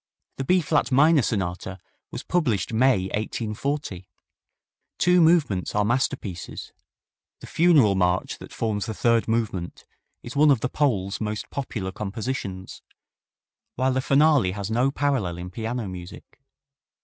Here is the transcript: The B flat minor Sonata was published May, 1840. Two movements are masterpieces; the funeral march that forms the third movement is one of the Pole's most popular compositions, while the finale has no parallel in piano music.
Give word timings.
The 0.37 0.43
B 0.43 0.61
flat 0.61 0.91
minor 0.91 1.21
Sonata 1.21 1.77
was 2.09 2.23
published 2.23 2.73
May, 2.73 3.01
1840. 3.13 4.07
Two 4.97 5.21
movements 5.21 5.75
are 5.75 5.85
masterpieces; 5.85 6.73
the 7.39 7.45
funeral 7.45 7.93
march 7.93 8.39
that 8.39 8.51
forms 8.51 8.87
the 8.87 8.95
third 8.95 9.27
movement 9.27 9.85
is 10.23 10.35
one 10.35 10.49
of 10.49 10.61
the 10.61 10.69
Pole's 10.69 11.21
most 11.21 11.51
popular 11.51 11.91
compositions, 11.91 12.81
while 13.75 13.93
the 13.93 14.01
finale 14.01 14.53
has 14.53 14.71
no 14.71 14.89
parallel 14.89 15.37
in 15.37 15.51
piano 15.51 15.87
music. 15.87 16.39